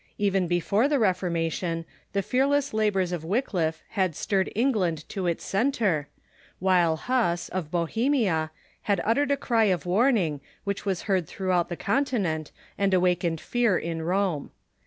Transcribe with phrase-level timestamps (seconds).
[0.17, 5.09] Even before the Reformation, the fearless labors of \yycliffe had Europe in the 'Stirred England
[5.09, 6.07] to its centre,
[6.57, 8.51] while Huss, of Bohe Sixteenth Cen mia,
[8.89, 13.39] had Uttered a cry of warning Avhicli was heard "'^ throughout the Continent and awakened
[13.39, 14.49] fear in Rome.